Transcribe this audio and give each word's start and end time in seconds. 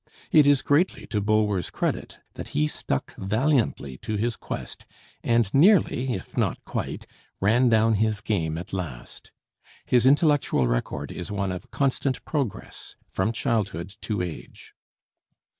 It 0.31 0.47
is 0.47 0.63
greatly 0.63 1.05
to 1.05 1.21
Bulwer's 1.21 1.69
credit 1.69 2.17
that 2.33 2.57
he 2.57 2.67
stuck 2.67 3.15
valiantly 3.17 3.97
to 3.99 4.15
his 4.15 4.35
quest, 4.35 4.87
and 5.23 5.53
nearly, 5.53 6.13
if 6.15 6.35
not 6.35 6.57
quite, 6.65 7.05
ran 7.39 7.69
down 7.69 7.93
his 7.93 8.19
game 8.19 8.57
at 8.57 8.73
last. 8.73 9.29
His 9.85 10.07
intellectual 10.07 10.67
record 10.67 11.11
is 11.11 11.31
one 11.31 11.51
of 11.51 11.69
constant 11.69 12.25
progress, 12.25 12.95
from 13.11 13.31
childhood 13.31 13.95
to 14.01 14.23
age. 14.23 14.73